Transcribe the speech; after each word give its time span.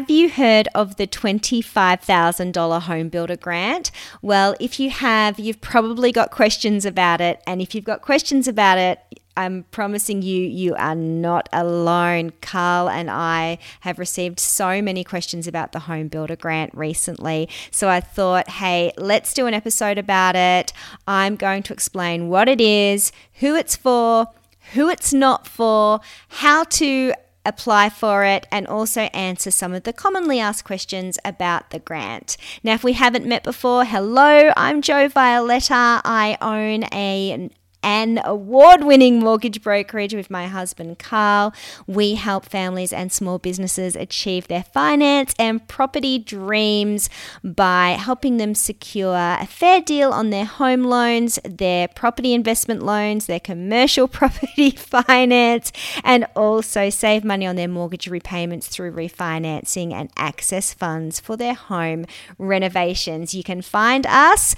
have 0.00 0.08
you 0.08 0.30
heard 0.30 0.66
of 0.74 0.96
the 0.96 1.06
$25,000 1.06 2.80
home 2.80 3.10
builder 3.10 3.36
grant? 3.36 3.90
Well, 4.22 4.56
if 4.58 4.80
you 4.80 4.88
have, 4.88 5.38
you've 5.38 5.60
probably 5.60 6.10
got 6.10 6.30
questions 6.30 6.86
about 6.86 7.20
it. 7.20 7.42
And 7.46 7.60
if 7.60 7.74
you've 7.74 7.84
got 7.84 8.00
questions 8.00 8.48
about 8.48 8.78
it, 8.78 8.98
I'm 9.36 9.64
promising 9.64 10.22
you, 10.22 10.42
you 10.46 10.74
are 10.76 10.94
not 10.94 11.50
alone. 11.52 12.32
Carl 12.40 12.88
and 12.88 13.10
I 13.10 13.58
have 13.80 13.98
received 13.98 14.40
so 14.40 14.80
many 14.80 15.04
questions 15.04 15.46
about 15.46 15.72
the 15.72 15.80
Home 15.80 16.08
Builder 16.08 16.36
Grant 16.36 16.74
recently. 16.74 17.50
So 17.70 17.90
I 17.90 18.00
thought, 18.00 18.48
hey, 18.48 18.92
let's 18.96 19.34
do 19.34 19.46
an 19.46 19.52
episode 19.52 19.98
about 19.98 20.34
it. 20.34 20.72
I'm 21.06 21.36
going 21.36 21.62
to 21.64 21.74
explain 21.74 22.30
what 22.30 22.48
it 22.48 22.62
is, 22.62 23.12
who 23.34 23.54
it's 23.54 23.76
for, 23.76 24.28
who 24.72 24.88
it's 24.88 25.12
not 25.12 25.46
for, 25.46 26.00
how 26.28 26.64
to 26.64 27.12
apply 27.44 27.88
for 27.88 28.24
it, 28.24 28.46
and 28.50 28.66
also 28.66 29.02
answer 29.12 29.50
some 29.50 29.72
of 29.72 29.84
the 29.84 29.92
commonly 29.92 30.40
asked 30.40 30.64
questions 30.64 31.18
about 31.24 31.70
the 31.70 31.78
grant. 31.78 32.36
Now, 32.62 32.74
if 32.74 32.84
we 32.84 32.92
haven't 32.94 33.26
met 33.26 33.42
before, 33.42 33.84
hello, 33.84 34.52
I'm 34.56 34.82
Jo 34.82 35.08
Violeta. 35.08 36.00
I 36.04 36.36
own 36.40 36.84
a 36.92 37.50
an 37.82 38.20
award 38.24 38.84
winning 38.84 39.18
mortgage 39.18 39.62
brokerage 39.62 40.14
with 40.14 40.30
my 40.30 40.46
husband 40.46 40.98
Carl. 40.98 41.52
We 41.86 42.14
help 42.14 42.44
families 42.44 42.92
and 42.92 43.12
small 43.12 43.38
businesses 43.38 43.96
achieve 43.96 44.48
their 44.48 44.64
finance 44.64 45.34
and 45.38 45.66
property 45.68 46.18
dreams 46.18 47.08
by 47.42 47.96
helping 47.98 48.36
them 48.36 48.54
secure 48.54 49.16
a 49.16 49.46
fair 49.46 49.80
deal 49.80 50.12
on 50.12 50.30
their 50.30 50.44
home 50.44 50.84
loans, 50.84 51.38
their 51.44 51.88
property 51.88 52.34
investment 52.34 52.82
loans, 52.82 53.26
their 53.26 53.40
commercial 53.40 54.08
property 54.20 54.70
finance, 54.70 55.72
and 56.04 56.26
also 56.36 56.90
save 56.90 57.24
money 57.24 57.46
on 57.46 57.56
their 57.56 57.68
mortgage 57.68 58.08
repayments 58.08 58.68
through 58.68 58.92
refinancing 58.92 59.92
and 59.92 60.10
access 60.16 60.72
funds 60.74 61.20
for 61.20 61.36
their 61.36 61.54
home 61.54 62.04
renovations. 62.38 63.34
You 63.34 63.42
can 63.42 63.62
find 63.62 64.06
us 64.06 64.54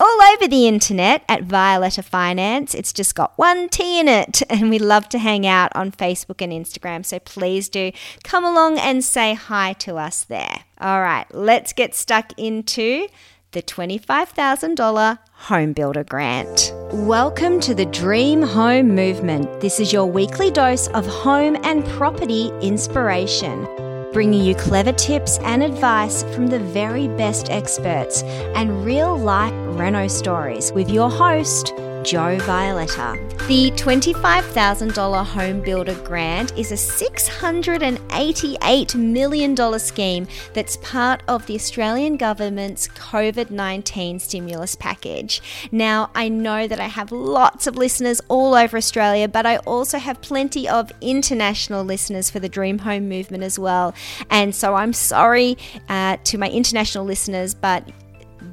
all 0.00 0.18
over 0.32 0.48
the 0.48 0.66
internet 0.66 1.22
at 1.28 1.46
Violeta 1.46 2.02
Finance. 2.02 2.74
It's 2.74 2.92
just 2.92 3.14
got 3.14 3.36
one 3.36 3.68
T 3.68 4.00
in 4.00 4.08
it, 4.08 4.42
and 4.50 4.70
we 4.70 4.78
love 4.78 5.08
to 5.10 5.18
hang 5.18 5.46
out 5.46 5.70
on 5.76 5.92
Facebook 5.92 6.40
and 6.40 6.52
Instagram. 6.52 7.04
So 7.04 7.18
please 7.18 7.68
do 7.68 7.92
come 8.24 8.44
along 8.44 8.78
and 8.78 9.04
say 9.04 9.34
hi 9.34 9.74
to 9.74 9.96
us 9.96 10.24
there. 10.24 10.64
All 10.80 11.02
right, 11.02 11.26
let's 11.34 11.74
get 11.74 11.94
stuck 11.94 12.32
into 12.38 13.08
the 13.52 13.60
$25,000 13.62 15.18
Home 15.32 15.72
Builder 15.72 16.04
Grant. 16.04 16.72
Welcome 16.92 17.60
to 17.60 17.74
the 17.74 17.86
Dream 17.86 18.42
Home 18.42 18.94
Movement. 18.94 19.60
This 19.60 19.80
is 19.80 19.92
your 19.92 20.06
weekly 20.06 20.50
dose 20.50 20.86
of 20.88 21.04
home 21.06 21.56
and 21.64 21.84
property 21.84 22.50
inspiration 22.62 23.66
bringing 24.12 24.44
you 24.44 24.54
clever 24.54 24.92
tips 24.92 25.38
and 25.38 25.62
advice 25.62 26.22
from 26.34 26.48
the 26.48 26.58
very 26.58 27.08
best 27.08 27.50
experts 27.50 28.22
and 28.54 28.84
real 28.84 29.16
life 29.16 29.52
Reno 29.78 30.08
stories 30.08 30.72
with 30.72 30.90
your 30.90 31.10
host, 31.10 31.72
Jo 32.02 32.38
Violeta. 32.38 33.18
The 33.46 33.70
$25,000 33.72 35.26
Home 35.26 35.60
Builder 35.60 35.94
Grant 36.02 36.56
is 36.56 36.72
a 36.72 36.76
$688 36.76 38.94
million 38.94 39.78
scheme 39.78 40.26
that's 40.54 40.78
part 40.78 41.22
of 41.28 41.44
the 41.46 41.56
Australian 41.56 42.16
government's 42.16 42.88
COVID 42.88 43.50
19 43.50 44.18
stimulus 44.18 44.74
package. 44.76 45.42
Now, 45.72 46.10
I 46.14 46.30
know 46.30 46.66
that 46.66 46.80
I 46.80 46.86
have 46.86 47.12
lots 47.12 47.66
of 47.66 47.76
listeners 47.76 48.22
all 48.28 48.54
over 48.54 48.78
Australia, 48.78 49.28
but 49.28 49.44
I 49.44 49.58
also 49.58 49.98
have 49.98 50.22
plenty 50.22 50.66
of 50.68 50.90
international 51.02 51.84
listeners 51.84 52.30
for 52.30 52.40
the 52.40 52.48
Dream 52.48 52.78
Home 52.78 53.06
movement 53.08 53.42
as 53.42 53.58
well. 53.58 53.92
And 54.30 54.54
so 54.54 54.74
I'm 54.74 54.94
sorry 54.94 55.58
uh, 55.88 56.16
to 56.24 56.38
my 56.38 56.48
international 56.48 57.04
listeners, 57.04 57.52
but 57.52 57.86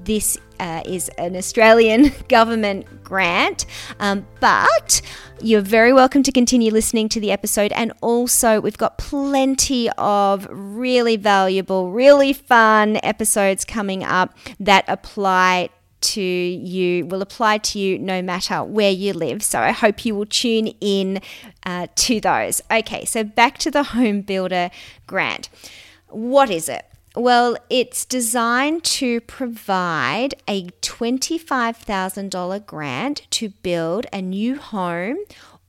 this 0.04 0.38
uh, 0.60 0.82
is 0.86 1.10
an 1.18 1.36
Australian 1.36 2.12
government 2.30 3.04
grant, 3.04 3.66
um, 4.00 4.26
but 4.40 5.02
you're 5.42 5.62
very 5.62 5.94
welcome 5.94 6.24
to 6.24 6.32
continue 6.32 6.72
listening 6.72 7.10
to 7.10 7.20
the 7.20 7.32
episode. 7.32 7.72
And 7.74 7.94
also, 8.02 8.60
we've 8.60 8.78
got 8.78 8.98
plenty 8.98 9.90
of 9.98 10.48
really 10.50 11.18
valuable, 11.18 11.92
really 11.92 12.34
fun 12.34 13.00
episodes 13.04 13.66
coming 13.66 14.04
up 14.04 14.36
that 14.60 14.86
apply 14.88 15.70
to 16.00 16.22
you 16.22 17.06
will 17.06 17.22
apply 17.22 17.58
to 17.58 17.80
you 17.80 17.98
no 17.98 18.22
matter 18.22 18.64
where 18.64 18.92
you 18.92 19.14
live. 19.14 19.44
So 19.44 19.60
I 19.60 19.72
hope 19.72 20.06
you 20.06 20.16
will 20.16 20.26
tune 20.26 20.68
in 20.80 21.22
uh, 21.66 21.88
to 21.96 22.20
those. 22.22 22.62
Okay, 22.72 23.06
so 23.06 23.24
back 23.24 23.58
to 23.60 23.72
the 23.72 23.84
home 23.84 24.22
builder 24.22 24.70
grant. 25.06 25.50
What 26.08 26.50
is 26.50 26.70
it? 26.70 26.86
Well, 27.18 27.58
it's 27.68 28.06
designed 28.06 28.84
to 28.84 29.22
provide 29.22 30.36
a 30.48 30.66
$25,000 30.84 32.66
grant 32.68 33.26
to 33.32 33.50
build 33.50 34.06
a 34.14 34.22
new 34.22 34.60
home 34.60 35.18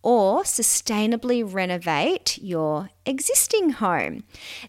or 0.02 0.42
sustainably 0.42 1.42
renovate 1.42 2.36
your 2.42 2.90
existing 3.06 3.70
home. 3.70 4.24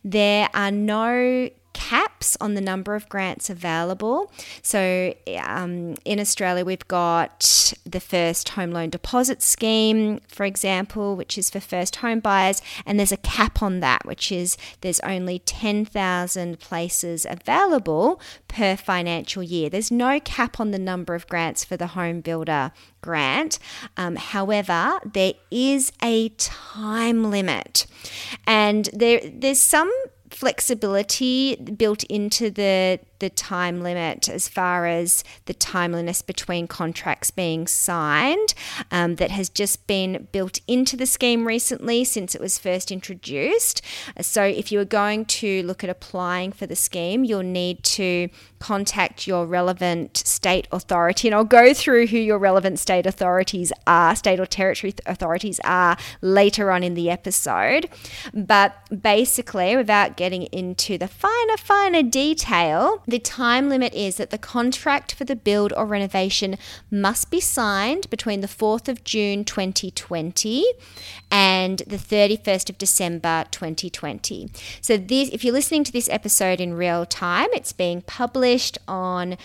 There 0.06 0.48
are 0.54 0.72
no 0.72 1.50
caps 1.80 2.36
on 2.42 2.56
the 2.56 2.62
number 2.62 2.94
of 2.94 3.08
grants 3.08 3.50
available. 3.50 4.30
So 4.62 5.14
um, 5.42 5.96
in 6.04 6.20
Australia, 6.20 6.66
we've 6.66 6.88
got 6.90 7.74
the 7.86 8.02
first 8.02 8.50
home 8.50 8.72
loan 8.72 8.90
deposit 8.90 9.42
scheme, 9.42 10.20
for 10.28 10.46
example, 10.46 11.16
which 11.16 11.38
is 11.38 11.50
for 11.50 11.62
first 11.62 11.96
home 11.98 12.20
buyers, 12.20 12.62
and 12.86 13.00
there's 13.00 13.14
a 13.14 13.18
cap 13.18 13.64
on 13.64 13.80
that, 13.80 14.06
which 14.06 14.30
is 14.30 14.58
there's 14.82 15.00
only 15.02 15.40
10,000 15.40 16.60
places 16.60 17.26
available 17.30 18.20
per 18.50 18.76
financial 18.76 19.42
year. 19.42 19.70
There's 19.70 19.90
no 19.90 20.20
cap 20.20 20.60
on 20.60 20.72
the 20.72 20.80
number 20.80 21.16
of 21.16 21.28
grants 21.28 21.64
for 21.64 21.78
the 21.78 21.88
home 21.88 22.20
builder 22.20 22.74
grant. 23.02 23.58
Um, 23.96 24.18
however, 24.18 25.00
there 25.06 25.36
is 25.50 25.94
a 26.04 26.28
time 26.30 27.32
limit, 27.32 27.88
and 28.46 28.90
there 28.92 29.22
there's 29.24 29.62
some 29.62 29.90
flexibility 30.40 31.58
built 31.58 32.06
into 32.06 32.50
the 32.50 32.98
the 33.20 33.30
time 33.30 33.82
limit 33.82 34.28
as 34.30 34.48
far 34.48 34.86
as 34.86 35.24
the 35.46 35.54
timeliness 35.54 36.22
between 36.22 36.68
contracts 36.68 37.32
being 37.32 37.68
signed 37.68 38.54
um, 38.92 39.16
that 39.16 39.32
has 39.32 39.50
just 39.50 39.86
been 39.88 40.28
built 40.32 40.60
into 40.68 40.98
the 40.98 41.06
scheme 41.06 41.46
recently 41.46 42.04
since 42.04 42.36
it 42.36 42.42
was 42.42 42.58
first 42.58 42.92
introduced. 42.92 43.82
So, 44.22 44.44
if 44.44 44.72
you 44.72 44.80
are 44.80 44.86
going 44.86 45.26
to 45.26 45.64
look 45.64 45.84
at 45.84 45.90
applying 45.90 46.52
for 46.52 46.66
the 46.66 46.76
scheme, 46.76 47.24
you'll 47.24 47.44
need 47.44 47.84
to 47.84 48.30
contact 48.60 49.28
your 49.28 49.46
relevant 49.46 50.18
state 50.18 50.68
authority, 50.72 51.28
and 51.28 51.36
I'll 51.36 51.44
go 51.44 51.74
through 51.74 52.08
who 52.08 52.18
your 52.18 52.38
relevant 52.38 52.80
state 52.80 53.06
authorities 53.06 53.72
are, 53.88 54.16
state 54.16 54.40
or 54.40 54.46
territory 54.46 54.94
authorities 55.06 55.60
are 55.64 55.98
later 56.22 56.72
on 56.72 56.84
in 56.84 56.94
the 56.94 57.10
episode. 57.10 57.90
But 58.34 58.76
basically, 59.02 59.76
without 59.76 60.18
getting 60.18 60.44
into 60.44 60.98
the 60.98 61.08
finer, 61.08 61.58
finer 61.58 62.04
detail, 62.04 63.04
the 63.10 63.20
time 63.20 63.70
limit 63.70 63.94
is 63.94 64.18
that 64.18 64.30
the 64.30 64.38
contract 64.38 65.14
for 65.14 65.26
the 65.26 65.36
build 65.36 65.74
or 65.76 65.86
renovation 65.86 66.58
must 66.92 67.30
be 67.30 67.40
signed 67.40 68.10
between 68.10 68.42
the 68.42 68.48
4th 68.48 68.88
of 68.88 69.04
June 69.04 69.44
2020 69.46 70.66
and 71.32 71.80
the 71.88 71.98
31st 71.98 72.70
of 72.70 72.78
December 72.78 73.46
2020. 73.52 74.50
So 74.82 74.98
this 74.98 75.30
if 75.30 75.44
you're 75.44 75.54
listening 75.54 75.84
to 75.86 75.92
this 75.92 76.10
episode 76.10 76.60
in 76.60 76.74
real 76.74 77.06
time, 77.06 77.48
it's 77.54 77.74
being 77.74 78.02
published 78.02 78.78
on 78.88 79.38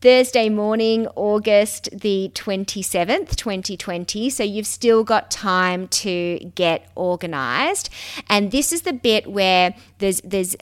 Thursday 0.00 0.48
morning, 0.48 1.08
August 1.16 1.88
the 1.92 2.30
27th, 2.34 3.34
2020. 3.34 4.30
So 4.30 4.42
you've 4.42 4.66
still 4.66 5.04
got 5.04 5.30
time 5.30 5.88
to 5.88 6.38
get 6.54 6.88
organized. 6.94 7.88
And 8.28 8.50
this 8.50 8.72
is 8.72 8.82
the 8.82 8.92
bit 8.92 9.26
where 9.26 9.74
there's 9.98 10.20
there's 10.20 10.54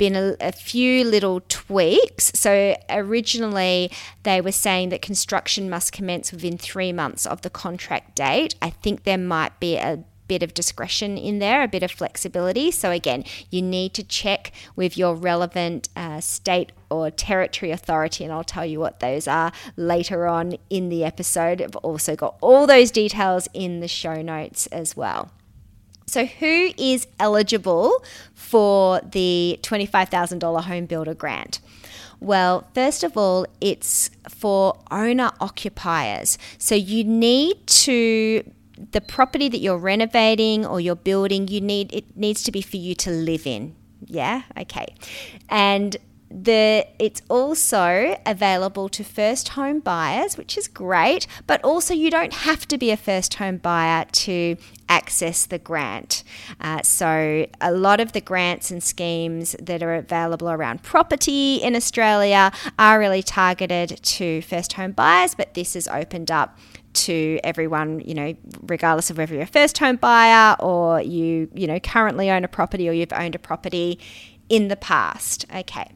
been 0.00 0.16
a, 0.16 0.34
a, 0.40 0.50
few 0.50 1.04
little 1.04 1.42
tweaks. 1.46 2.32
So, 2.34 2.74
originally, 2.88 3.92
they 4.22 4.40
were 4.40 4.50
saying 4.50 4.88
that 4.88 5.02
construction 5.02 5.68
must 5.68 5.92
commence 5.92 6.32
within 6.32 6.56
three 6.56 6.90
months 6.90 7.26
of 7.26 7.42
the 7.42 7.50
contract 7.50 8.16
date. 8.16 8.54
I 8.62 8.70
think 8.70 9.04
there 9.04 9.18
might 9.18 9.60
be 9.60 9.76
a 9.76 10.02
bit 10.26 10.42
of 10.42 10.54
discretion 10.54 11.18
in 11.18 11.38
there, 11.38 11.62
a 11.62 11.68
bit 11.68 11.82
of 11.82 11.90
flexibility. 11.90 12.70
So, 12.70 12.90
again, 12.90 13.24
you 13.50 13.60
need 13.60 13.92
to 13.92 14.02
check 14.02 14.52
with 14.74 14.96
your 14.96 15.14
relevant 15.14 15.90
uh, 15.94 16.22
state 16.22 16.72
or 16.88 17.10
territory 17.10 17.70
authority, 17.70 18.24
and 18.24 18.32
I'll 18.32 18.42
tell 18.42 18.64
you 18.64 18.80
what 18.80 19.00
those 19.00 19.28
are 19.28 19.52
later 19.76 20.26
on 20.26 20.54
in 20.70 20.88
the 20.88 21.04
episode. 21.04 21.60
I've 21.60 21.76
also 21.76 22.16
got 22.16 22.38
all 22.40 22.66
those 22.66 22.90
details 22.90 23.48
in 23.52 23.80
the 23.80 23.88
show 23.88 24.22
notes 24.22 24.66
as 24.68 24.96
well. 24.96 25.30
So, 26.10 26.26
who 26.26 26.72
is 26.76 27.06
eligible 27.20 28.04
for 28.34 29.00
the 29.00 29.60
$25,000 29.62 30.64
home 30.64 30.86
builder 30.86 31.14
grant? 31.14 31.60
Well, 32.18 32.66
first 32.74 33.04
of 33.04 33.16
all, 33.16 33.46
it's 33.60 34.10
for 34.28 34.76
owner 34.90 35.30
occupiers. 35.40 36.36
So, 36.58 36.74
you 36.74 37.04
need 37.04 37.64
to 37.84 38.42
the 38.90 39.00
property 39.00 39.48
that 39.50 39.58
you're 39.58 39.78
renovating 39.78 40.66
or 40.66 40.80
you're 40.80 40.96
building, 40.96 41.46
you 41.46 41.60
need 41.60 41.92
it 41.92 42.16
needs 42.16 42.42
to 42.42 42.50
be 42.50 42.60
for 42.60 42.78
you 42.78 42.96
to 42.96 43.10
live 43.10 43.46
in. 43.46 43.76
Yeah, 44.06 44.42
okay. 44.58 44.94
And 45.48 45.96
the 46.30 46.86
it's 46.98 47.22
also 47.28 48.16
available 48.24 48.88
to 48.90 49.02
first 49.02 49.50
home 49.50 49.80
buyers, 49.80 50.36
which 50.36 50.56
is 50.56 50.68
great, 50.68 51.26
but 51.46 51.62
also 51.64 51.92
you 51.92 52.10
don't 52.10 52.32
have 52.32 52.66
to 52.68 52.78
be 52.78 52.90
a 52.90 52.96
first 52.96 53.34
home 53.34 53.56
buyer 53.56 54.04
to 54.12 54.56
access 54.88 55.46
the 55.46 55.58
grant. 55.58 56.22
Uh, 56.60 56.82
so, 56.82 57.46
a 57.60 57.72
lot 57.72 58.00
of 58.00 58.12
the 58.12 58.20
grants 58.20 58.70
and 58.70 58.82
schemes 58.82 59.56
that 59.60 59.82
are 59.82 59.94
available 59.94 60.48
around 60.48 60.82
property 60.82 61.56
in 61.56 61.74
Australia 61.74 62.52
are 62.78 62.98
really 62.98 63.22
targeted 63.22 64.00
to 64.02 64.40
first 64.42 64.74
home 64.74 64.92
buyers, 64.92 65.34
but 65.34 65.54
this 65.54 65.74
is 65.74 65.88
opened 65.88 66.30
up 66.30 66.56
to 66.92 67.38
everyone, 67.44 68.00
you 68.00 68.14
know, 68.14 68.34
regardless 68.62 69.10
of 69.10 69.18
whether 69.18 69.34
you're 69.34 69.44
a 69.44 69.46
first 69.46 69.78
home 69.78 69.96
buyer 69.96 70.56
or 70.58 71.00
you, 71.00 71.48
you 71.54 71.66
know, 71.66 71.78
currently 71.78 72.30
own 72.30 72.44
a 72.44 72.48
property 72.48 72.88
or 72.88 72.92
you've 72.92 73.12
owned 73.12 73.34
a 73.34 73.38
property 73.38 73.98
in 74.50 74.68
the 74.68 74.76
past. 74.76 75.46
Okay. 75.54 75.90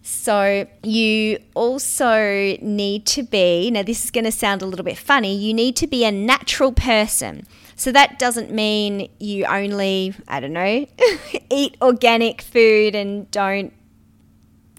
So, 0.00 0.66
you 0.82 1.38
also 1.54 2.56
need 2.62 3.04
to 3.06 3.22
be, 3.22 3.70
now 3.70 3.82
this 3.82 4.04
is 4.04 4.10
going 4.10 4.24
to 4.24 4.32
sound 4.32 4.62
a 4.62 4.66
little 4.66 4.84
bit 4.84 4.96
funny, 4.96 5.36
you 5.36 5.52
need 5.52 5.76
to 5.76 5.86
be 5.86 6.02
a 6.02 6.10
natural 6.10 6.72
person. 6.72 7.46
So, 7.76 7.92
that 7.92 8.18
doesn't 8.18 8.50
mean 8.50 9.10
you 9.20 9.44
only, 9.44 10.14
I 10.26 10.40
don't 10.40 10.54
know, 10.54 10.86
eat 11.50 11.76
organic 11.82 12.40
food 12.40 12.94
and 12.94 13.30
don't 13.30 13.74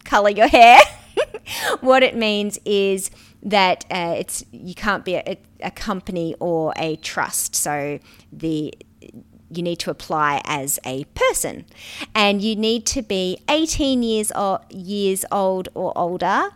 color 0.03 0.31
your 0.31 0.47
hair. 0.47 0.79
what 1.81 2.01
it 2.01 2.15
means 2.15 2.57
is 2.65 3.11
that 3.43 3.85
uh, 3.91 4.15
it's 4.17 4.43
you 4.51 4.73
can't 4.73 5.05
be 5.05 5.15
a, 5.15 5.37
a 5.61 5.69
company 5.69 6.33
or 6.39 6.73
a 6.75 6.95
trust. 6.95 7.55
So, 7.55 7.99
the 8.31 8.73
you 9.49 9.63
need 9.63 9.79
to 9.79 9.89
apply 9.89 10.41
as 10.45 10.79
a 10.85 11.05
person 11.15 11.65
and 12.13 12.41
you 12.41 12.55
need 12.55 12.85
to 12.87 13.01
be 13.01 13.39
18 13.49 14.03
years 14.03 14.31
or 14.31 14.59
years 14.69 15.25
old 15.31 15.69
or 15.73 15.97
older 15.97 16.49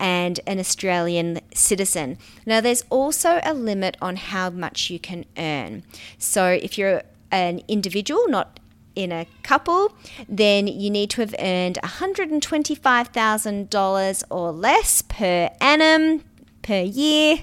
and 0.00 0.40
an 0.46 0.58
Australian 0.58 1.40
citizen. 1.54 2.16
Now 2.46 2.60
there's 2.60 2.84
also 2.90 3.40
a 3.44 3.52
limit 3.52 3.96
on 4.00 4.16
how 4.16 4.48
much 4.50 4.90
you 4.90 4.98
can 4.98 5.24
earn. 5.36 5.84
So 6.18 6.50
if 6.50 6.78
you're 6.78 7.02
an 7.30 7.60
individual, 7.68 8.26
not 8.28 8.58
in 8.94 9.12
a 9.12 9.26
couple, 9.42 9.92
then 10.28 10.66
you 10.66 10.90
need 10.90 11.10
to 11.10 11.20
have 11.20 11.34
earned 11.38 11.78
$125,000 11.82 14.24
or 14.30 14.52
less 14.52 15.02
per 15.02 15.50
annum 15.60 16.24
per 16.62 16.80
year 16.80 17.40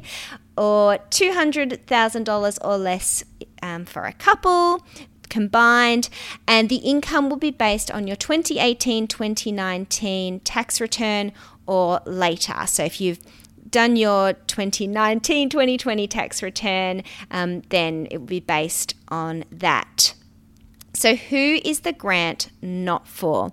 or 0.58 0.98
$200,000 1.10 2.58
or 2.62 2.78
less 2.78 3.24
um, 3.62 3.86
for 3.86 4.04
a 4.04 4.14
couple 4.14 4.86
combined, 5.30 6.08
and 6.48 6.70
the 6.70 6.78
income 6.78 7.30
will 7.30 7.38
be 7.38 7.52
based 7.52 7.92
on 7.92 8.08
your 8.08 8.16
2018 8.16 9.08
2019 9.08 10.40
tax 10.42 10.80
return 10.80 11.32
or 11.66 12.00
later. 12.06 12.56
So 12.68 12.84
if 12.84 13.02
you've 13.02 13.20
done 13.70 13.96
your 13.96 14.34
2019 14.34 15.50
2020 15.50 16.08
tax 16.08 16.42
return, 16.42 17.04
um, 17.32 17.62
then 17.70 18.08
it 18.12 18.20
will 18.20 18.28
be 18.28 18.40
based 18.40 18.94
on 19.10 19.44
that. 19.52 20.14
So, 20.94 21.16
who 21.16 21.60
is 21.66 21.82
the 21.82 21.92
grant 21.92 22.50
not 22.62 23.06
for? 23.06 23.52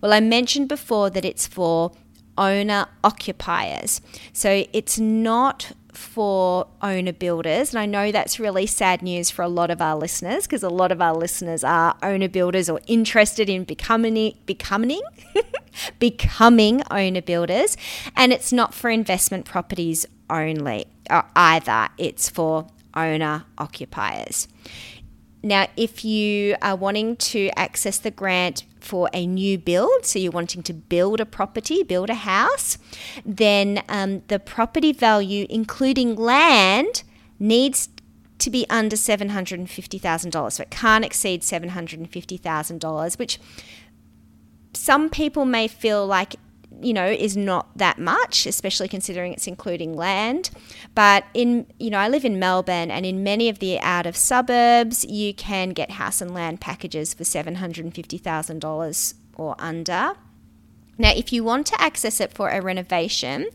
Well, 0.00 0.12
I 0.12 0.20
mentioned 0.20 0.68
before 0.68 1.10
that 1.10 1.24
it's 1.24 1.48
for 1.48 1.90
owner 2.38 2.86
occupiers. 3.02 4.00
So, 4.32 4.64
it's 4.72 5.00
not 5.00 5.72
for 5.94 6.66
owner 6.82 7.12
builders. 7.12 7.70
And 7.70 7.78
I 7.78 7.86
know 7.86 8.12
that's 8.12 8.38
really 8.40 8.66
sad 8.66 9.02
news 9.02 9.30
for 9.30 9.42
a 9.42 9.48
lot 9.48 9.70
of 9.70 9.80
our 9.80 9.96
listeners 9.96 10.44
because 10.46 10.62
a 10.62 10.68
lot 10.68 10.92
of 10.92 11.00
our 11.00 11.14
listeners 11.14 11.64
are 11.64 11.96
owner 12.02 12.28
builders 12.28 12.68
or 12.68 12.80
interested 12.86 13.48
in 13.48 13.64
becoming 13.64 14.34
becoming 14.46 15.02
becoming 15.98 16.82
owner 16.90 17.22
builders. 17.22 17.76
And 18.16 18.32
it's 18.32 18.52
not 18.52 18.74
for 18.74 18.90
investment 18.90 19.44
properties 19.44 20.06
only 20.28 20.86
uh, 21.10 21.22
either. 21.36 21.88
It's 21.98 22.28
for 22.28 22.66
owner 22.94 23.44
occupiers. 23.58 24.48
Now, 25.44 25.66
if 25.76 26.06
you 26.06 26.56
are 26.62 26.74
wanting 26.74 27.16
to 27.16 27.50
access 27.54 27.98
the 27.98 28.10
grant 28.10 28.64
for 28.80 29.10
a 29.12 29.26
new 29.26 29.58
build, 29.58 30.06
so 30.06 30.18
you're 30.18 30.32
wanting 30.32 30.62
to 30.62 30.72
build 30.72 31.20
a 31.20 31.26
property, 31.26 31.82
build 31.82 32.08
a 32.08 32.14
house, 32.14 32.78
then 33.26 33.82
um, 33.90 34.22
the 34.28 34.38
property 34.38 34.92
value, 34.92 35.46
including 35.50 36.16
land, 36.16 37.02
needs 37.38 37.90
to 38.38 38.48
be 38.48 38.64
under 38.70 38.96
$750,000. 38.96 40.52
So 40.52 40.62
it 40.62 40.70
can't 40.70 41.04
exceed 41.04 41.42
$750,000, 41.42 43.18
which 43.18 43.38
some 44.72 45.10
people 45.10 45.44
may 45.44 45.68
feel 45.68 46.06
like 46.06 46.36
you 46.80 46.92
know 46.92 47.06
is 47.06 47.36
not 47.36 47.76
that 47.76 47.98
much 47.98 48.46
especially 48.46 48.88
considering 48.88 49.32
it's 49.32 49.46
including 49.46 49.94
land. 49.94 50.50
But 50.94 51.24
in 51.34 51.66
you 51.78 51.90
know 51.90 51.98
I 51.98 52.08
live 52.08 52.24
in 52.24 52.38
Melbourne 52.38 52.90
and 52.90 53.06
in 53.06 53.22
many 53.22 53.48
of 53.48 53.58
the 53.58 53.78
out 53.80 54.06
of 54.06 54.16
suburbs 54.16 55.04
you 55.04 55.34
can 55.34 55.70
get 55.70 55.92
house 55.92 56.20
and 56.20 56.34
land 56.34 56.60
packages 56.60 57.14
for 57.14 57.24
$750,000 57.24 59.14
or 59.36 59.56
under. 59.58 60.14
Now, 60.96 61.10
if 61.10 61.32
you 61.32 61.42
want 61.42 61.66
to 61.68 61.80
access 61.80 62.20
it 62.20 62.32
for 62.32 62.50
a 62.50 62.60
renovation, 62.60 63.48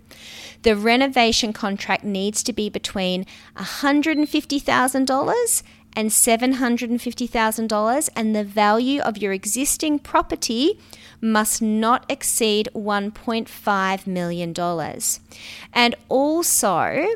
the 0.63 0.75
renovation 0.75 1.53
contract 1.53 2.03
needs 2.03 2.43
to 2.43 2.51
be 2.51 2.69
between 2.69 3.25
$150,000 3.55 5.63
and 5.95 6.09
$750,000, 6.09 8.09
and 8.15 8.35
the 8.35 8.43
value 8.43 9.01
of 9.01 9.17
your 9.17 9.33
existing 9.33 9.99
property 9.99 10.79
must 11.21 11.61
not 11.61 12.05
exceed 12.09 12.69
$1.5 12.73 14.07
million. 14.07 14.53
And 15.73 15.95
also, 16.07 17.07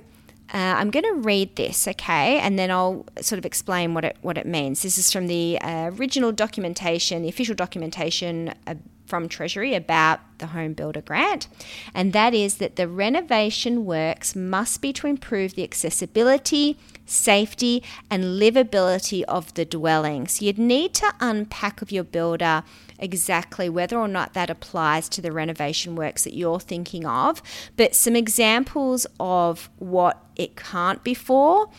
uh, 0.54 0.76
I'm 0.78 0.92
going 0.92 1.04
to 1.04 1.16
read 1.16 1.56
this, 1.56 1.88
okay, 1.88 2.40
and 2.40 2.60
then 2.60 2.70
I'll 2.70 3.06
sort 3.22 3.40
of 3.40 3.46
explain 3.46 3.96
what 3.96 4.06
it 4.06 4.18
what 4.22 4.38
it 4.38 4.46
means. 4.46 4.84
This 4.84 5.00
is 5.00 5.12
from 5.12 5.26
the 5.26 5.60
uh, 5.60 5.90
original 5.96 6.32
documentation, 6.32 7.24
the 7.24 7.30
official 7.30 7.56
documentation 7.56 8.54
uh, 8.68 8.76
from 9.08 9.28
Treasury 9.28 9.74
about 9.74 10.20
the 10.38 10.48
Home 10.48 10.74
Builder 10.74 11.02
Grant, 11.02 11.48
and 11.96 12.14
that 12.14 12.36
is 12.36 12.58
that 12.58 12.76
the 12.76 12.88
renovation 12.88 13.86
works 13.86 14.36
must 14.36 14.82
be 14.82 14.94
to 14.94 15.08
improve 15.08 15.56
the 15.56 15.64
accessibility, 15.64 16.78
safety, 17.06 17.84
and 18.10 18.24
livability 18.42 19.24
of 19.24 19.54
the 19.54 19.66
dwelling. 19.66 20.28
So 20.28 20.46
you'd 20.46 20.58
need 20.58 20.94
to 20.96 21.14
unpack 21.20 21.82
of 21.82 21.92
your 21.92 22.04
builder 22.04 22.64
exactly 23.00 23.70
whether 23.70 23.98
or 23.98 24.08
not 24.08 24.34
that 24.34 24.50
applies 24.50 25.10
to 25.10 25.22
the 25.22 25.32
renovation 25.32 25.96
works 25.96 26.24
that 26.24 26.36
you're 26.36 26.60
thinking 26.60 27.06
of. 27.06 27.42
But 27.76 27.96
some 27.96 28.16
examples 28.16 29.06
of 29.20 29.70
what 29.78 30.24
it 30.36 30.56
can't 30.56 31.04
be 31.04 31.14
for 31.14 31.70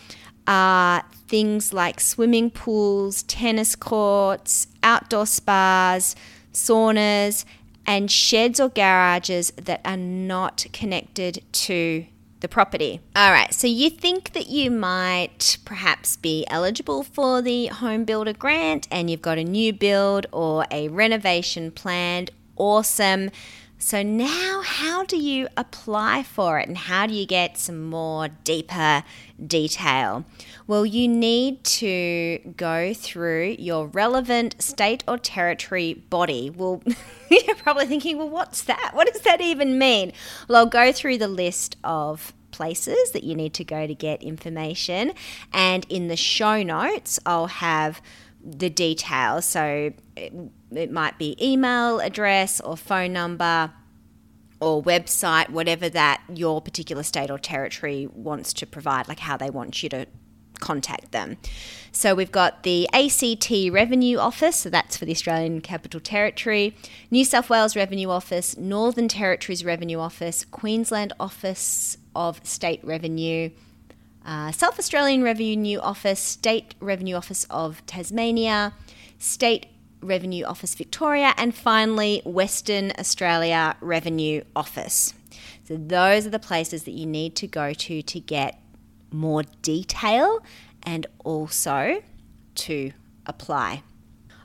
are 0.47 1.05
things 1.27 1.73
like 1.73 2.01
swimming 2.01 2.51
pools, 2.51 3.23
tennis 3.23 3.75
courts, 3.75 4.67
outdoor 4.83 5.27
spas, 5.27 6.15
saunas, 6.53 7.45
and 7.87 8.11
sheds 8.11 8.61
or 8.61 8.69
garages 8.69 9.53
that 9.57 9.81
are 9.85 9.97
not 9.97 10.67
connected 10.73 11.43
to 11.53 12.07
the 12.45 12.49
property. 12.49 13.01
All 13.17 13.33
right, 13.33 13.53
so 13.55 13.67
you 13.67 13.89
think 13.89 14.35
that 14.35 14.49
you 14.49 14.71
might 14.71 15.57
perhaps 15.65 16.17
be 16.17 16.45
eligible 16.49 17.03
for 17.03 17.41
the 17.41 17.69
home 17.69 18.05
builder 18.05 18.35
grant 18.35 18.87
and 18.91 19.11
you've 19.11 19.23
got 19.23 19.39
a 19.39 19.45
new 19.45 19.73
build 19.73 20.27
or 20.31 20.67
a 20.71 20.89
renovation 20.89 21.71
planned. 21.71 22.31
Awesome. 22.57 23.31
So 23.85 24.03
now, 24.03 24.63
how 24.65 25.05
do 25.05 25.19
you 25.19 25.47
apply 25.59 26.23
for 26.23 26.59
it 26.59 26.67
and 26.67 26.79
how 26.79 27.07
do 27.07 27.13
you 27.13 27.27
get 27.27 27.59
some 27.59 27.85
more 27.85 28.29
deeper 28.29 29.05
detail? 29.47 30.25
Well, 30.67 30.87
you 30.87 31.07
need 31.07 31.63
to 31.65 32.39
go 32.57 32.95
through 32.95 33.57
your 33.59 33.89
relevant 33.89 34.57
state 34.59 35.05
or 35.07 35.19
territory 35.19 35.93
body. 35.93 36.49
Well, 36.49 36.83
you're 37.31 37.57
probably 37.57 37.85
thinking, 37.85 38.17
well, 38.17 38.31
what's 38.31 38.63
that? 38.63 38.93
What 38.95 39.13
does 39.13 39.21
that 39.21 39.43
even 39.43 39.79
mean? 39.79 40.13
Well, 40.49 40.61
I'll 40.61 40.67
go 40.67 40.91
through 40.91 41.19
the 41.19 41.29
list 41.29 41.77
of 41.85 42.33
places 42.53 43.11
that 43.11 43.23
you 43.23 43.35
need 43.35 43.53
to 43.53 43.65
go 43.65 43.87
to 43.87 43.95
get 43.95 44.23
information, 44.23 45.13
and 45.53 45.85
in 45.91 46.09
the 46.09 46.17
show 46.17 46.63
notes, 46.63 47.21
I'll 47.27 47.49
have 47.49 48.01
the 48.45 48.69
details. 48.69 49.45
So 49.45 49.93
it, 50.17 50.33
it 50.71 50.93
might 50.93 51.19
be 51.19 51.37
email 51.43 52.01
address 52.01 52.61
or 52.61 52.77
phone 52.77 53.13
number 53.13 53.73
or 54.61 54.83
website, 54.83 55.51
whatever 55.51 55.89
that 55.89 56.23
your 56.33 56.61
particular 56.61 57.03
state 57.03 57.31
or 57.31 57.39
territory 57.39 58.07
wants 58.13 58.53
to 58.55 58.67
provide, 58.67 59.09
like 59.09 59.21
how 59.21 59.37
they 59.37 59.51
want 59.51 59.83
you 59.83 59.89
to 59.89 60.07
contact 60.61 61.13
them. 61.13 61.37
So 61.93 62.15
we've 62.15 62.33
got 62.33 62.63
the 62.63 62.89
ACT 62.93 63.73
Revenue 63.73 64.19
Office, 64.19 64.57
so 64.57 64.71
that's 64.71 64.97
for 64.97 65.05
the 65.05 65.13
Australian 65.13 65.61
Capital 65.61 66.01
Territory, 66.01 66.77
New 67.11 67.25
South 67.25 67.51
Wales 67.51 67.77
Revenue 67.77 68.09
Office, 68.09 68.57
Northern 68.57 69.09
Territories 69.09 69.65
Revenue 69.65 69.99
Office, 69.99 70.45
Queensland 70.45 71.13
Office 71.21 71.99
of 72.15 72.45
State 72.47 72.81
Revenue, 72.85 73.51
uh, 74.25 74.53
South 74.53 74.79
Australian 74.79 75.23
Revenue 75.23 75.57
New 75.57 75.81
Office, 75.81 76.21
State 76.21 76.75
Revenue 76.81 77.15
Office 77.15 77.47
of 77.51 77.85
Tasmania, 77.87 78.73
State 79.19 79.67
Revenue 80.01 80.45
Office 80.45 80.75
Victoria, 80.75 81.35
and 81.37 81.55
finally, 81.55 82.23
Western 82.25 82.93
Australia 82.99 83.77
Revenue 83.81 84.43
Office. 84.55 85.15
So, 85.65 85.77
those 85.77 86.27
are 86.27 86.31
the 86.31 86.39
places 86.39 86.85
that 86.85 86.93
you 86.93 87.07
need 87.07 87.37
to 87.37 87.47
go 87.47 87.73
to 87.73 88.03
to 88.03 88.21
get 88.21 88.61
more 89.11 89.45
detail 89.63 90.45
and 90.83 91.07
also 91.25 92.03
to 92.55 92.93
apply. 93.27 93.83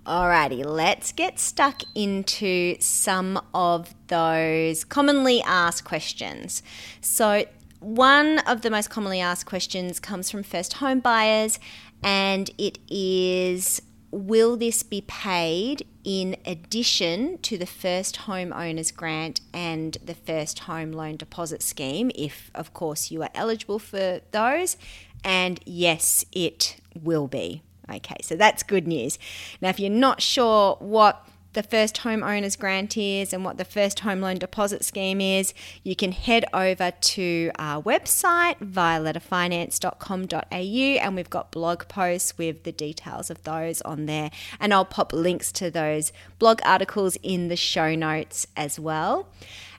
Alrighty, 0.05 0.65
let's 0.65 1.12
get 1.12 1.39
stuck 1.39 1.83
into 1.93 2.75
some 2.79 3.39
of 3.53 3.93
those 4.07 4.83
commonly 4.83 5.41
asked 5.43 5.83
questions. 5.83 6.63
So, 7.01 7.45
one 7.79 8.39
of 8.39 8.62
the 8.62 8.69
most 8.69 8.89
commonly 8.89 9.19
asked 9.19 9.45
questions 9.45 10.00
comes 10.00 10.29
from 10.29 10.43
first 10.43 10.74
home 10.74 11.00
buyers, 11.00 11.59
and 12.03 12.50
it 12.57 12.79
is 12.89 13.81
Will 14.12 14.57
this 14.57 14.81
be 14.81 15.01
paid 15.01 15.86
in 16.03 16.36
addition 16.43 17.38
to 17.39 17.59
the 17.59 17.67
first 17.67 18.21
homeowners 18.21 18.95
grant 18.95 19.41
and 19.53 19.98
the 20.03 20.15
first 20.15 20.59
home 20.59 20.91
loan 20.91 21.15
deposit 21.15 21.62
scheme, 21.62 22.09
if 22.15 22.50
of 22.55 22.74
course 22.74 23.12
you 23.12 23.21
are 23.21 23.29
eligible 23.36 23.77
for 23.77 24.21
those? 24.31 24.77
And 25.24 25.59
yes, 25.65 26.25
it 26.31 26.77
will 27.00 27.27
be. 27.27 27.62
Okay, 27.88 28.17
so 28.24 28.36
that's 28.36 28.63
good 28.63 28.88
news. 28.88 29.19
Now, 29.62 29.69
if 29.69 29.79
you're 29.79 29.91
not 29.91 30.21
sure 30.21 30.75
what 30.79 31.27
the 31.53 31.63
first 31.63 31.98
homeowners 31.98 32.58
grant 32.58 32.96
is 32.98 33.34
and 33.34 33.44
what 33.44 33.58
the 33.58 33.65
first 33.65 34.01
home 34.01 34.22
loan 34.22 34.38
deposit 34.38 34.86
scheme 34.86 35.20
is, 35.20 35.53
you 35.84 35.96
can 35.96 36.12
head 36.12 36.46
over 36.53 36.91
to 36.91 37.51
our 37.58 37.82
website, 37.82 38.60
violetafinance.com.au, 38.60 40.56
and 40.56 41.15
we've 41.15 41.29
got 41.29 41.51
blog 41.51 41.88
posts 41.88 42.38
with 42.38 42.63
the 42.63 42.72
details 42.72 43.29
of 43.32 43.44
those 43.44 43.82
on 43.82 44.06
there. 44.06 44.29
And 44.60 44.74
I'll 44.74 44.86
pop 44.86 45.12
links 45.12 45.51
to 45.53 45.72
those 45.72 46.12
blog 46.38 46.62
articles 46.63 47.18
in 47.24 47.48
the 47.48 47.56
show 47.56 47.96
notes 47.96 48.46
as 48.56 48.79
well. 48.79 49.29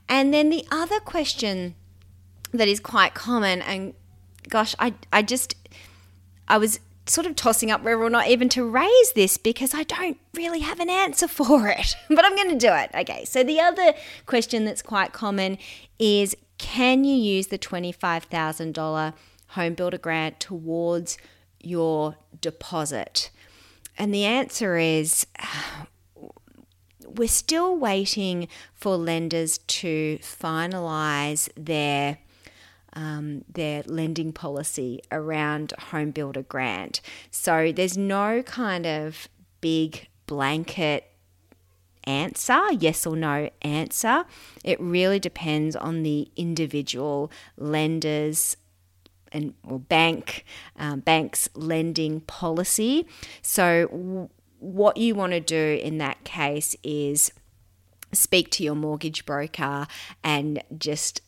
And 0.09 0.33
then 0.33 0.49
the 0.49 0.65
other 0.71 0.99
question 0.99 1.75
that 2.51 2.67
is 2.67 2.81
quite 2.81 3.13
common, 3.13 3.61
and 3.61 3.93
gosh, 4.49 4.75
I, 4.77 4.93
I 5.13 5.21
just, 5.21 5.55
I 6.49 6.57
was 6.57 6.81
sort 7.05 7.27
of 7.27 7.35
tossing 7.35 7.71
up 7.71 7.83
whether 7.83 8.01
or 8.01 8.09
not 8.09 8.27
even 8.27 8.47
to 8.49 8.67
raise 8.67 9.13
this 9.13 9.37
because 9.37 9.73
I 9.73 9.83
don't 9.83 10.17
really 10.33 10.59
have 10.59 10.79
an 10.79 10.89
answer 10.89 11.27
for 11.27 11.67
it. 11.67 11.95
But 12.09 12.25
I'm 12.25 12.35
going 12.35 12.51
to 12.51 12.67
do 12.67 12.73
it. 12.73 12.91
Okay, 12.93 13.25
so 13.25 13.43
the 13.43 13.59
other 13.59 13.93
question 14.25 14.65
that's 14.65 14.81
quite 14.81 15.13
common 15.13 15.57
is 15.97 16.35
can 16.57 17.03
you 17.03 17.15
use 17.15 17.47
the 17.47 17.57
$25,000 17.57 19.13
home 19.47 19.73
builder 19.73 19.97
grant 19.97 20.39
towards 20.39 21.17
your 21.59 22.17
deposit? 22.39 23.31
And 23.97 24.13
the 24.13 24.25
answer 24.25 24.77
is 24.77 25.25
we're 27.05 27.27
still 27.27 27.75
waiting 27.75 28.47
for 28.73 28.95
lenders 28.95 29.57
to 29.57 30.19
finalize 30.19 31.49
their 31.57 32.19
um, 32.93 33.43
their 33.51 33.83
lending 33.85 34.31
policy 34.33 35.01
around 35.11 35.73
home 35.91 36.11
builder 36.11 36.43
grant. 36.43 37.01
So 37.29 37.71
there's 37.71 37.97
no 37.97 38.43
kind 38.43 38.85
of 38.85 39.27
big 39.61 40.07
blanket 40.25 41.05
answer, 42.03 42.59
yes 42.71 43.05
or 43.05 43.15
no 43.15 43.49
answer. 43.61 44.25
It 44.63 44.79
really 44.79 45.19
depends 45.19 45.75
on 45.75 46.03
the 46.03 46.29
individual 46.35 47.31
lenders 47.57 48.57
and 49.31 49.53
or 49.63 49.79
bank 49.79 50.43
um, 50.77 50.99
banks 50.99 51.47
lending 51.55 52.21
policy. 52.21 53.07
So 53.41 53.87
w- 53.87 54.29
what 54.59 54.97
you 54.97 55.15
want 55.15 55.31
to 55.33 55.39
do 55.39 55.79
in 55.81 55.97
that 55.99 56.23
case 56.23 56.75
is 56.83 57.31
speak 58.11 58.51
to 58.51 58.63
your 58.63 58.75
mortgage 58.75 59.25
broker 59.25 59.87
and 60.23 60.61
just 60.77 61.21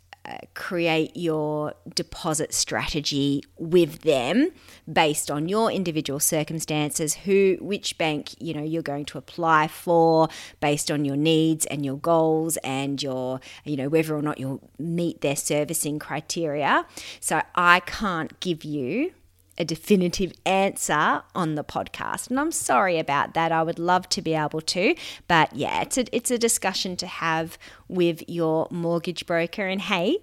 create 0.54 1.16
your 1.18 1.74
deposit 1.96 2.54
strategy 2.54 3.44
with 3.58 4.02
them 4.02 4.50
based 4.92 5.30
on 5.30 5.50
your 5.50 5.70
individual 5.70 6.20
circumstances 6.20 7.14
who 7.14 7.58
which 7.60 7.98
bank 7.98 8.34
you 8.40 8.54
know 8.54 8.64
you're 8.64 8.82
going 8.82 9.04
to 9.04 9.18
apply 9.18 9.68
for 9.68 10.30
based 10.62 10.90
on 10.90 11.04
your 11.04 11.18
needs 11.18 11.66
and 11.66 11.86
your 11.86 11.98
goals 11.98 12.56
and 12.58 13.04
your 13.04 13.40
you 13.66 13.76
know 13.76 13.90
whether 13.90 14.16
or 14.16 14.22
not 14.22 14.40
you'll 14.40 14.62
meet 14.80 15.20
their 15.22 15.36
servicing 15.36 16.00
criteria. 16.00 16.86
So 17.20 17.42
i 17.56 17.82
can't 17.82 18.40
give 18.40 18.64
you 18.64 19.12
a 19.58 19.66
definitive 19.66 20.34
answer 20.46 21.24
on 21.36 21.56
the 21.56 21.64
podcast. 21.64 22.30
And 22.30 22.40
I'm 22.40 22.52
sorry 22.52 22.98
about 23.00 23.34
that. 23.34 23.52
I 23.52 23.64
would 23.64 23.80
love 23.80 24.10
to 24.10 24.22
be 24.22 24.34
able 24.34 24.62
to, 24.62 24.96
but 25.28 25.56
yeah, 25.56 25.82
it's 25.82 25.98
a 25.98 26.16
it's 26.16 26.32
a 26.32 26.38
discussion 26.38 26.96
to 26.98 27.08
have 27.08 27.58
with 27.88 28.24
your 28.28 28.68
mortgage 28.72 29.26
broker 29.26 29.68
and 29.68 29.82
hey, 29.82 30.18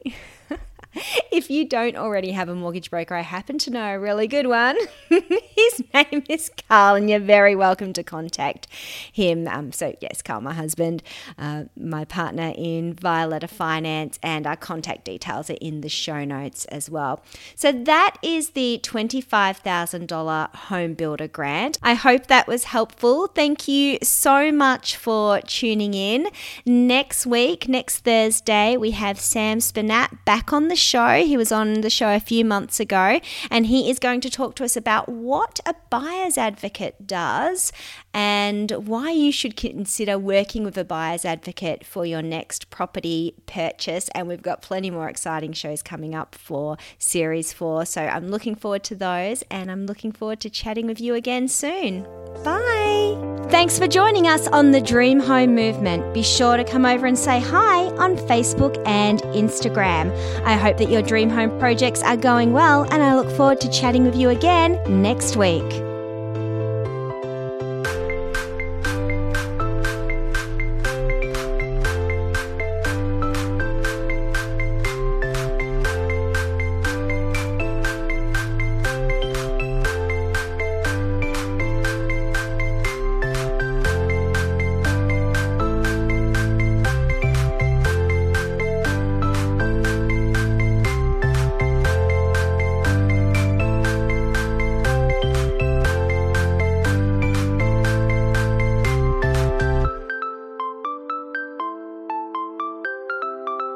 if 1.33 1.51
you 1.51 1.65
don't 1.65 1.97
already 1.97 2.33
have 2.33 2.49
a 2.49 2.55
mortgage 2.55 2.91
broker, 2.91 3.15
I 3.15 3.23
happen 3.23 3.59
to 3.59 3.71
know 3.71 3.95
a 3.95 3.99
really 3.99 4.27
good 4.27 4.47
one. 4.47 4.77
His 5.61 5.85
name 5.95 6.23
is 6.29 6.51
Carl, 6.69 6.95
and 6.95 7.11
you're 7.11 7.19
very 7.19 7.55
welcome 7.55 7.93
to 7.93 8.03
contact 8.03 8.67
him. 9.13 9.47
Um, 9.49 9.73
so, 9.73 9.95
yes, 10.01 10.23
Carl, 10.23 10.41
my 10.41 10.55
husband, 10.55 11.03
uh, 11.39 11.65
my 11.77 12.05
partner 12.05 12.55
in 12.57 12.95
Violeta 12.95 13.49
Finance, 13.49 14.19
and 14.23 14.47
our 14.47 14.57
contact 14.57 15.05
details 15.05 15.51
are 15.51 15.59
in 15.61 15.83
the 15.83 15.89
show 15.89 16.25
notes 16.25 16.65
as 16.67 16.89
well. 16.89 17.23
So, 17.55 17.73
that 17.73 18.17
is 18.23 18.51
the 18.51 18.81
$25,000 18.83 20.55
home 20.55 20.95
builder 20.95 21.29
grant. 21.29 21.79
I 21.83 21.95
hope 21.95 22.27
that 22.29 22.47
was 22.47 22.65
helpful. 22.65 23.27
Thank 23.27 23.69
you 23.69 23.99
so 24.03 24.51
much 24.51 24.97
for 24.97 25.41
tuning 25.43 25.95
in. 25.95 26.29
Next 26.65 27.27
week, 27.27 27.69
next 27.69 27.99
Thursday, 27.99 28.77
we 28.77 28.93
have 28.93 29.21
Sam 29.21 29.59
Spinat 29.59 30.25
back 30.25 30.53
on 30.53 30.69
the 30.69 30.77
show. 30.77 31.23
He 31.25 31.37
was 31.37 31.53
on 31.53 31.83
the 31.83 31.91
show 31.91 32.15
a 32.15 32.21
few 32.21 32.45
months 32.45 32.81
ago, 32.81 33.21
and 33.51 33.67
he 33.67 33.91
is 33.91 33.99
going 33.99 34.21
to 34.23 34.31
talk 34.31 34.55
to 34.57 34.65
us 34.65 34.77
about 34.77 35.09
what 35.09 35.50
a 35.67 35.75
buyer's 35.91 36.39
advocate 36.39 37.07
does 37.07 37.73
and 38.15 38.71
why 38.71 39.11
you 39.11 39.33
should 39.33 39.57
consider 39.57 40.19
working 40.19 40.65
with 40.65 40.79
a 40.79 40.85
buyer's 40.85 41.25
advocate 41.25 41.85
for 41.85 42.07
your 42.07 42.23
next 42.23 42.71
property 42.71 43.35
purchase. 43.47 44.09
And 44.15 44.29
we've 44.29 44.43
got 44.43 44.63
plenty 44.63 44.91
more 44.91 45.09
exciting 45.09 45.53
shows 45.53 45.83
coming 45.83 46.15
up 46.15 46.35
for 46.35 46.77
Series 46.99 47.53
4. 47.53 47.87
So 47.87 48.03
I'm 48.03 48.29
looking 48.29 48.55
forward 48.55 48.85
to 48.85 48.95
those, 48.95 49.43
and 49.51 49.71
I'm 49.71 49.87
looking 49.87 50.13
forward 50.13 50.41
to 50.41 50.51
chatting 50.51 50.87
with 50.87 51.01
you 51.01 51.15
again 51.15 51.49
soon. 51.49 52.05
Bye. 52.45 52.70
Thanks 53.51 53.81
for 53.81 53.89
joining 53.89 54.29
us 54.29 54.47
on 54.47 54.71
the 54.71 54.81
Dream 54.81 55.19
Home 55.19 55.57
Movement. 55.57 56.15
Be 56.15 56.23
sure 56.23 56.57
to 56.57 56.63
come 56.63 56.87
over 56.87 57.05
and 57.05 57.19
say 57.19 57.41
hi 57.41 57.87
on 57.97 58.15
Facebook 58.15 58.81
and 58.87 59.21
Instagram. 59.23 60.15
I 60.45 60.55
hope 60.55 60.79
that 60.79 60.89
your 60.89 61.03
dream 61.03 61.29
home 61.29 61.59
projects 61.59 62.01
are 62.05 62.17
going 62.17 62.53
well, 62.53 62.85
and 62.85 63.03
I 63.03 63.17
look 63.17 63.29
forward 63.37 63.61
to 63.63 63.71
chatting 63.71 64.05
with 64.05 64.15
you 64.15 64.29
again 64.29 64.81
next 65.03 65.37
week. 65.37 65.90